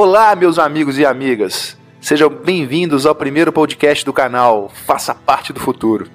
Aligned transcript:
Olá, 0.00 0.36
meus 0.36 0.60
amigos 0.60 0.96
e 0.96 1.04
amigas. 1.04 1.76
Sejam 2.00 2.30
bem-vindos 2.30 3.04
ao 3.04 3.16
primeiro 3.16 3.52
podcast 3.52 4.04
do 4.04 4.12
canal 4.12 4.70
Faça 4.86 5.12
Parte 5.12 5.52
do 5.52 5.58
Futuro. 5.58 6.08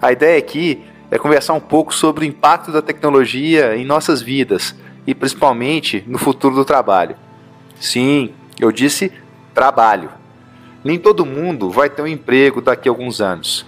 A 0.00 0.10
ideia 0.10 0.38
aqui 0.38 0.82
é 1.10 1.18
conversar 1.18 1.52
um 1.52 1.60
pouco 1.60 1.94
sobre 1.94 2.24
o 2.24 2.26
impacto 2.26 2.72
da 2.72 2.80
tecnologia 2.80 3.76
em 3.76 3.84
nossas 3.84 4.22
vidas 4.22 4.74
e 5.06 5.14
principalmente 5.14 6.02
no 6.06 6.16
futuro 6.16 6.54
do 6.54 6.64
trabalho. 6.64 7.14
Sim, 7.78 8.32
eu 8.58 8.72
disse 8.72 9.12
trabalho. 9.52 10.08
Nem 10.82 10.98
todo 10.98 11.26
mundo 11.26 11.68
vai 11.68 11.90
ter 11.90 12.00
um 12.00 12.06
emprego 12.06 12.62
daqui 12.62 12.88
a 12.88 12.92
alguns 12.92 13.20
anos. 13.20 13.66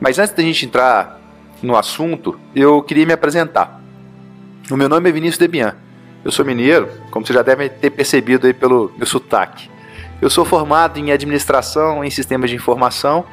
Mas 0.00 0.18
antes 0.18 0.34
da 0.34 0.42
gente 0.42 0.66
entrar 0.66 1.20
no 1.62 1.76
assunto, 1.76 2.36
eu 2.52 2.82
queria 2.82 3.06
me 3.06 3.12
apresentar. 3.12 3.80
O 4.68 4.76
meu 4.76 4.88
nome 4.88 5.08
é 5.08 5.12
Vinícius 5.12 5.38
Debian. 5.38 5.83
Eu 6.24 6.32
sou 6.32 6.44
mineiro, 6.44 6.88
como 7.10 7.26
vocês 7.26 7.36
já 7.36 7.42
devem 7.42 7.68
ter 7.68 7.90
percebido 7.90 8.46
aí 8.46 8.54
pelo 8.54 8.90
meu 8.96 9.06
sotaque. 9.06 9.68
Eu 10.22 10.30
sou 10.30 10.44
formado 10.44 10.98
em 10.98 11.12
administração 11.12 12.02
em 12.02 12.08
sistemas 12.08 12.48
de 12.48 12.56
informação 12.56 13.26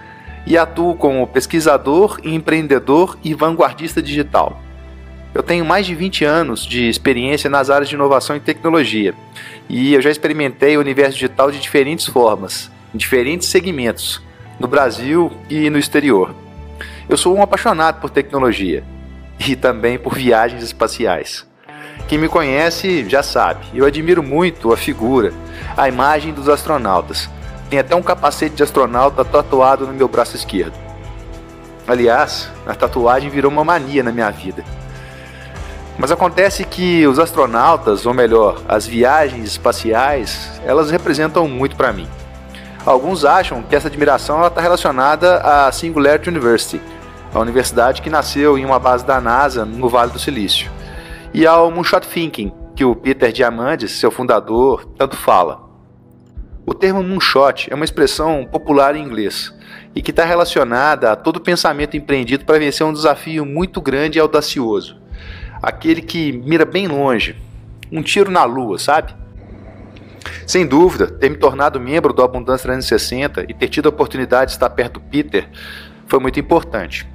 e 0.46 0.58
atuo 0.58 0.96
como 0.96 1.26
pesquisador, 1.26 2.20
empreendedor 2.22 3.18
e 3.24 3.34
vanguardista 3.34 4.02
digital. 4.02 4.62
Eu 5.34 5.42
tenho 5.42 5.64
mais 5.64 5.86
de 5.86 5.96
20 5.96 6.26
anos 6.26 6.66
de 6.66 6.90
experiência 6.90 7.50
nas 7.50 7.70
áreas 7.70 7.88
de 7.88 7.96
inovação 7.96 8.36
e 8.36 8.42
tecnologia 8.42 9.16
e 9.70 9.94
eu 9.94 10.02
já 10.02 10.10
experimentei 10.10 10.76
o 10.76 10.82
universo 10.82 11.14
digital 11.14 11.50
de 11.50 11.60
diferentes 11.60 12.06
formas, 12.06 12.70
em 12.94 12.98
diferentes 12.98 13.48
segmentos, 13.48 14.22
no 14.60 14.68
Brasil 14.68 15.32
e 15.50 15.70
no 15.70 15.80
exterior. 15.80 16.36
Eu 17.08 17.16
sou 17.16 17.34
um 17.38 17.42
apaixonado 17.42 18.02
por 18.02 18.10
tecnologia 18.10 18.84
e 19.48 19.56
também 19.56 19.98
por 19.98 20.14
viagens 20.14 20.62
espaciais. 20.62 21.50
Quem 22.08 22.18
me 22.18 22.28
conhece 22.28 23.08
já 23.10 23.24
sabe, 23.24 23.66
eu 23.74 23.86
admiro 23.86 24.22
muito 24.22 24.74
a 24.74 24.78
figura, 24.78 25.32
a 25.78 25.88
imagem 25.88 26.34
dos 26.34 26.50
astronautas. 26.50 27.30
Tem 27.70 27.80
até 27.80 27.96
um 27.96 28.02
capacete 28.02 28.56
de 28.56 28.64
astronauta 28.64 29.24
tatuado 29.24 29.88
no 29.88 29.94
meu 29.94 30.08
braço 30.08 30.36
esquerdo. 30.36 30.74
Aliás, 31.88 32.50
a 32.68 32.76
tatuagem 32.76 33.30
virou 33.30 33.52
uma 33.52 33.64
mania 33.64 34.04
na 34.04 34.12
minha 34.12 34.30
vida. 34.30 34.64
Mas 35.98 36.12
acontece 36.12 36.64
que 36.66 37.06
os 37.06 37.20
astronautas, 37.20 38.06
ou 38.06 38.14
melhor, 38.14 38.62
as 38.68 38.88
viagens 38.88 39.46
espaciais, 39.46 40.60
elas 40.66 40.90
representam 40.90 41.48
muito 41.48 41.76
para 41.76 41.94
mim. 41.94 42.08
Alguns 42.86 43.24
acham 43.24 43.62
que 43.62 43.76
essa 43.76 43.88
admiração 43.88 44.46
está 44.46 44.60
relacionada 44.60 45.38
à 45.38 45.72
Singularity 45.72 46.30
University, 46.30 46.82
a 47.34 47.40
universidade 47.40 48.02
que 48.02 48.10
nasceu 48.10 48.58
em 48.58 48.66
uma 48.66 48.80
base 48.80 49.06
da 49.06 49.22
NASA 49.22 49.64
no 49.64 49.88
Vale 49.88 50.12
do 50.12 50.20
Silício, 50.20 50.72
e 51.34 51.48
ao 51.48 51.72
Moonshot 51.72 52.08
Thinking, 52.08 52.52
que 52.76 52.84
o 52.84 52.96
Peter 52.96 53.32
Diamandis, 53.32 53.92
seu 53.92 54.12
fundador, 54.12 54.86
tanto 54.98 55.16
fala. 55.16 55.70
O 56.66 56.74
termo 56.74 57.02
moonshot 57.02 57.72
é 57.72 57.76
uma 57.76 57.86
expressão 57.86 58.46
popular 58.46 58.96
em 58.96 59.04
inglês 59.04 59.54
e 59.96 60.02
que 60.02 60.12
está 60.12 60.24
relacionada 60.24 61.12
a 61.12 61.16
todo 61.16 61.40
pensamento 61.40 61.98
empreendido 61.98 62.46
para 62.46 62.60
vencer 62.60 62.86
um 62.86 62.94
desafio 62.94 63.46
muito 63.46 63.82
grande 63.82 64.18
e 64.18 64.22
audacioso. 64.22 64.98
Aquele 65.62 66.02
que 66.02 66.32
mira 66.32 66.66
bem 66.66 66.88
longe, 66.88 67.36
um 67.92 68.02
tiro 68.02 68.30
na 68.30 68.44
lua, 68.44 68.78
sabe? 68.78 69.14
Sem 70.46 70.66
dúvida, 70.66 71.08
ter 71.08 71.30
me 71.30 71.38
tornado 71.38 71.80
membro 71.80 72.14
do 72.14 72.24
Abundância 72.24 72.64
360 72.64 73.46
e 73.50 73.54
ter 73.54 73.70
tido 73.70 73.88
a 73.88 73.90
oportunidade 73.90 74.52
de 74.52 74.56
estar 74.58 74.70
perto 74.70 75.00
do 75.00 75.02
Peter 75.02 75.50
foi 76.08 76.20
muito 76.20 76.40
importante 76.40 77.11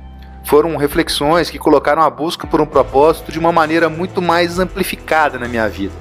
foram 0.47 0.77
reflexões 0.77 1.51
que 1.51 1.59
colocaram 1.59 2.01
a 2.01 2.09
busca 2.09 2.47
por 2.47 2.61
um 2.61 2.67
propósito 2.67 3.33
de 3.33 3.39
uma 3.39 3.51
maneira 3.51 3.89
muito 3.89 4.23
mais 4.23 4.61
amplificada 4.61 5.41
na 5.41 5.49
minha 5.49 5.69
vida. 5.69 5.93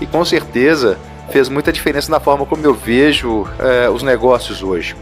E 0.00 0.06
com 0.06 0.24
certeza 0.24 0.98
fez 1.30 1.48
muita 1.48 1.72
diferença 1.72 2.10
na 2.10 2.18
forma 2.18 2.44
como 2.44 2.66
eu 2.66 2.74
vejo 2.74 3.46
é, 3.56 3.88
os 3.88 4.02
negócios 4.02 4.64
hoje. 4.64 4.96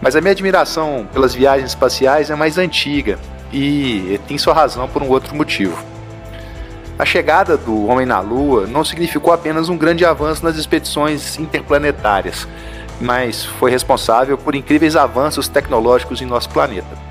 Mas 0.00 0.16
a 0.16 0.20
minha 0.20 0.32
admiração 0.32 1.06
pelas 1.12 1.34
viagens 1.34 1.68
espaciais 1.68 2.30
é 2.30 2.34
mais 2.34 2.56
antiga 2.56 3.18
e 3.52 4.18
tem 4.26 4.38
sua 4.38 4.54
razão 4.54 4.88
por 4.88 5.02
um 5.02 5.08
outro 5.08 5.34
motivo. 5.36 5.76
A 6.98 7.04
chegada 7.04 7.54
do 7.58 7.86
homem 7.86 8.06
na 8.06 8.20
Lua 8.20 8.66
não 8.66 8.82
significou 8.82 9.30
apenas 9.30 9.68
um 9.68 9.76
grande 9.76 10.06
avanço 10.06 10.42
nas 10.42 10.56
expedições 10.56 11.38
interplanetárias, 11.38 12.48
mas 12.98 13.44
foi 13.44 13.70
responsável 13.70 14.38
por 14.38 14.54
incríveis 14.54 14.96
avanços 14.96 15.48
tecnológicos 15.48 16.22
em 16.22 16.26
nosso 16.26 16.48
planeta. 16.48 17.09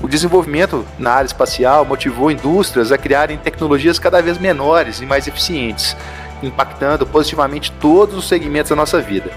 O 0.00 0.08
desenvolvimento 0.08 0.86
na 0.98 1.12
área 1.12 1.26
espacial 1.26 1.84
motivou 1.84 2.30
indústrias 2.30 2.92
a 2.92 2.98
criarem 2.98 3.38
tecnologias 3.38 3.98
cada 3.98 4.20
vez 4.20 4.38
menores 4.38 5.00
e 5.00 5.06
mais 5.06 5.26
eficientes, 5.26 5.96
impactando 6.42 7.06
positivamente 7.06 7.72
todos 7.72 8.14
os 8.14 8.28
segmentos 8.28 8.70
da 8.70 8.76
nossa 8.76 9.00
vida, 9.00 9.30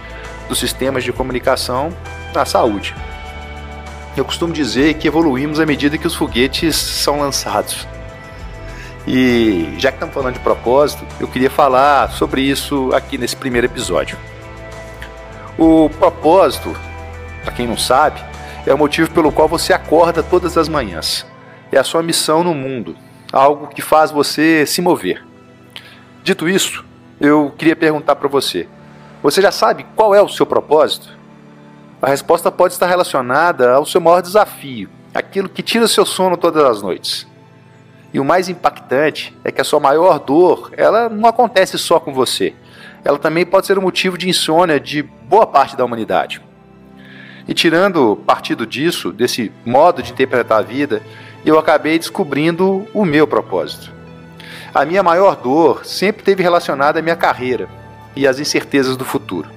dos 0.50 0.60
sistemas 0.60 1.04
de 1.04 1.14
comunicação 1.14 1.94
à 2.36 2.46
saúde. 2.46 2.94
Eu 4.18 4.26
costumo 4.26 4.52
dizer 4.52 4.96
que 4.96 5.08
evoluímos 5.08 5.60
à 5.60 5.66
medida 5.66 5.98
que 5.98 6.08
os 6.08 6.16
foguetes 6.16 6.76
são 6.76 7.20
lançados. 7.22 7.88
E 9.08 9.76
já 9.78 9.92
que 9.92 9.96
estamos 9.96 10.14
falando 10.14 10.34
de 10.34 10.40
propósito, 10.42 11.06
eu 11.20 11.28
queria 11.28 11.50
falar 11.50 12.12
sobre 12.12 12.42
isso 12.42 12.92
aqui 12.94 13.18
nesse 13.18 13.36
primeiro 13.36 13.66
episódio. 13.66 14.18
O 15.58 15.90
propósito, 15.98 16.76
para 17.44 17.54
quem 17.54 17.66
não 17.66 17.78
sabe, 17.78 18.29
é 18.70 18.74
o 18.74 18.78
motivo 18.78 19.10
pelo 19.10 19.32
qual 19.32 19.48
você 19.48 19.74
acorda 19.74 20.22
todas 20.22 20.56
as 20.56 20.70
manhãs. 20.70 21.26
É 21.72 21.80
a 21.80 21.84
sua 21.84 22.04
missão 22.04 22.44
no 22.44 22.54
mundo, 22.54 22.96
algo 23.34 23.66
que 23.66 23.82
faz 23.82 24.12
você 24.12 24.64
se 24.64 24.80
mover. 24.80 25.26
Dito 26.24 26.48
isso, 26.48 26.86
eu 27.20 27.52
queria 27.58 27.76
perguntar 27.76 28.16
para 28.16 28.28
você: 28.28 28.68
você 29.24 29.42
já 29.42 29.52
sabe 29.52 29.88
qual 29.96 30.14
é 30.14 30.22
o 30.22 30.30
seu 30.30 30.46
propósito? 30.46 31.18
A 32.00 32.10
resposta 32.10 32.52
pode 32.52 32.74
estar 32.74 32.86
relacionada 32.86 33.74
ao 33.74 33.88
seu 33.88 34.00
maior 34.00 34.22
desafio, 34.22 34.88
aquilo 35.16 35.50
que 35.50 35.64
tira 35.64 35.88
seu 35.88 36.06
sono 36.06 36.38
todas 36.38 36.64
as 36.64 36.84
noites. 36.84 37.28
E 38.14 38.20
o 38.20 38.26
mais 38.26 38.50
impactante 38.50 39.36
é 39.44 39.52
que 39.52 39.62
a 39.62 39.64
sua 39.64 39.80
maior 39.80 40.20
dor, 40.20 40.72
ela 40.78 41.10
não 41.10 41.28
acontece 41.28 41.76
só 41.80 42.00
com 42.00 42.14
você. 42.14 42.54
Ela 43.04 43.18
também 43.18 43.48
pode 43.48 43.66
ser 43.66 43.80
um 43.80 43.82
motivo 43.82 44.16
de 44.16 44.30
insônia 44.30 44.80
de 44.80 45.02
boa 45.02 45.48
parte 45.48 45.76
da 45.76 45.84
humanidade. 45.84 46.40
E 47.50 47.54
tirando 47.56 48.16
partido 48.28 48.64
disso, 48.64 49.12
desse 49.12 49.52
modo 49.66 50.04
de 50.04 50.12
interpretar 50.12 50.60
a 50.60 50.62
vida, 50.62 51.02
eu 51.44 51.58
acabei 51.58 51.98
descobrindo 51.98 52.88
o 52.94 53.04
meu 53.04 53.26
propósito. 53.26 53.92
A 54.72 54.86
minha 54.86 55.02
maior 55.02 55.36
dor 55.36 55.84
sempre 55.84 56.22
teve 56.22 56.44
relacionada 56.44 57.00
à 57.00 57.02
minha 57.02 57.16
carreira 57.16 57.68
e 58.16 58.28
às 58.28 58.40
incertezas 58.40 58.96
do 58.96 59.04
futuro. 59.04 59.50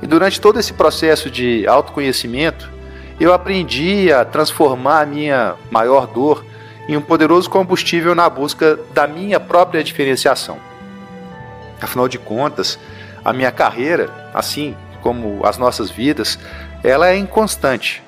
E 0.00 0.06
durante 0.06 0.40
todo 0.40 0.60
esse 0.60 0.72
processo 0.72 1.28
de 1.28 1.66
autoconhecimento, 1.66 2.70
eu 3.18 3.34
aprendi 3.34 4.12
a 4.12 4.24
transformar 4.24 5.00
a 5.00 5.06
minha 5.06 5.56
maior 5.68 6.06
dor 6.06 6.44
em 6.88 6.96
um 6.96 7.02
poderoso 7.02 7.50
combustível 7.50 8.14
na 8.14 8.30
busca 8.30 8.78
da 8.94 9.08
minha 9.08 9.40
própria 9.40 9.82
diferenciação. 9.82 10.58
Afinal 11.82 12.06
de 12.06 12.18
contas, 12.18 12.78
a 13.24 13.32
minha 13.32 13.50
carreira, 13.50 14.30
assim 14.32 14.76
como 15.02 15.40
as 15.44 15.58
nossas 15.58 15.90
vidas, 15.90 16.38
ela 16.82 17.08
é 17.08 17.16
inconstante. 17.16 18.02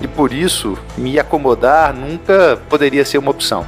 E 0.00 0.08
por 0.08 0.32
isso, 0.32 0.76
me 0.96 1.18
acomodar 1.18 1.94
nunca 1.94 2.58
poderia 2.68 3.04
ser 3.04 3.18
uma 3.18 3.30
opção. 3.30 3.66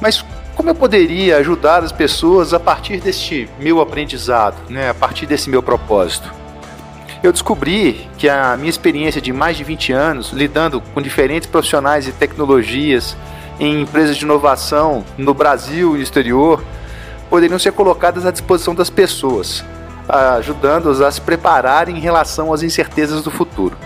Mas 0.00 0.24
como 0.54 0.70
eu 0.70 0.74
poderia 0.74 1.38
ajudar 1.38 1.82
as 1.82 1.92
pessoas 1.92 2.52
a 2.52 2.60
partir 2.60 3.00
deste 3.00 3.48
meu 3.58 3.80
aprendizado, 3.80 4.56
né, 4.68 4.90
a 4.90 4.94
partir 4.94 5.26
desse 5.26 5.48
meu 5.48 5.62
propósito? 5.62 6.32
Eu 7.22 7.32
descobri 7.32 8.08
que 8.18 8.28
a 8.28 8.56
minha 8.56 8.68
experiência 8.68 9.20
de 9.20 9.32
mais 9.32 9.56
de 9.56 9.62
20 9.62 9.92
anos 9.92 10.32
lidando 10.32 10.80
com 10.80 11.00
diferentes 11.00 11.48
profissionais 11.48 12.08
e 12.08 12.12
tecnologias 12.12 13.16
em 13.60 13.82
empresas 13.82 14.16
de 14.16 14.24
inovação 14.24 15.04
no 15.16 15.32
Brasil 15.32 15.94
e 15.94 15.98
no 15.98 16.02
exterior 16.02 16.62
poderiam 17.30 17.58
ser 17.58 17.72
colocadas 17.72 18.26
à 18.26 18.32
disposição 18.32 18.74
das 18.74 18.90
pessoas 18.90 19.64
ajudando-os 20.08 21.00
a 21.00 21.10
se 21.10 21.20
prepararem 21.20 21.96
em 21.96 22.00
relação 22.00 22.52
às 22.52 22.62
incertezas 22.62 23.22
do 23.22 23.30
futuro. 23.30 23.76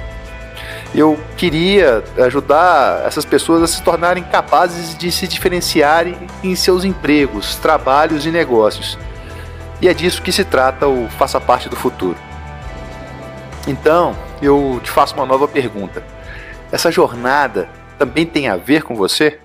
Eu 0.95 1.19
queria 1.37 2.03
ajudar 2.25 3.05
essas 3.07 3.25
pessoas 3.25 3.63
a 3.63 3.67
se 3.67 3.83
tornarem 3.83 4.23
capazes 4.25 4.97
de 4.97 5.13
se 5.13 5.29
diferenciarem 5.29 6.17
em 6.43 6.55
seus 6.55 6.85
empregos, 6.85 7.57
trabalhos 7.57 8.25
e 8.25 8.31
negócios. 8.31 8.99
E 9.81 9.89
é 9.89 9.95
disso 9.95 10.23
que 10.23 10.33
se 10.33 10.45
trata 10.45 10.87
o 10.87 11.09
Faça 11.19 11.41
Parte 11.41 11.69
do 11.69 11.77
Futuro. 11.77 12.17
Então, 13.67 14.17
eu 14.41 14.81
te 14.83 14.91
faço 14.91 15.15
uma 15.15 15.27
nova 15.27 15.47
pergunta. 15.47 16.03
Essa 16.73 16.91
jornada 16.91 17.69
também 17.99 18.25
tem 18.25 18.49
a 18.49 18.57
ver 18.57 18.83
com 18.83 18.95
você? 18.95 19.39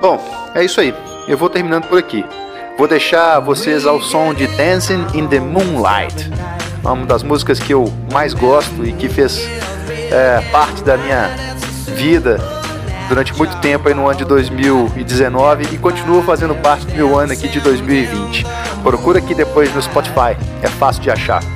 Bom, 0.00 0.22
é 0.54 0.64
isso 0.64 0.80
aí. 0.80 0.94
Eu 1.26 1.36
vou 1.36 1.48
terminando 1.48 1.86
por 1.86 1.98
aqui. 1.98 2.24
Vou 2.78 2.86
deixar 2.86 3.40
vocês 3.40 3.86
ao 3.86 4.00
som 4.00 4.34
de 4.34 4.46
Dancing 4.48 5.06
in 5.14 5.26
the 5.26 5.40
Moonlight. 5.40 6.30
uma 6.84 7.06
das 7.06 7.22
músicas 7.22 7.58
que 7.58 7.72
eu 7.72 7.92
mais 8.12 8.34
gosto 8.34 8.84
e 8.84 8.92
que 8.92 9.08
fez 9.08 9.48
é, 10.12 10.40
parte 10.52 10.82
da 10.84 10.96
minha 10.96 11.30
vida 11.96 12.38
durante 13.08 13.34
muito 13.34 13.56
tempo 13.58 13.88
aí 13.88 13.94
no 13.94 14.06
ano 14.06 14.18
de 14.18 14.24
2019 14.24 15.74
e 15.74 15.78
continua 15.78 16.22
fazendo 16.22 16.54
parte 16.56 16.86
do 16.86 16.94
meu 16.94 17.18
ano 17.18 17.32
aqui 17.32 17.48
de 17.48 17.60
2020. 17.60 18.44
Procura 18.82 19.18
aqui 19.18 19.34
depois 19.34 19.74
no 19.74 19.80
Spotify, 19.80 20.36
é 20.62 20.68
fácil 20.68 21.02
de 21.02 21.10
achar. 21.10 21.55